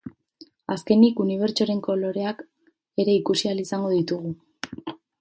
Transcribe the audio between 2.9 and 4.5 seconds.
ere ikusi ahal izango ditugu.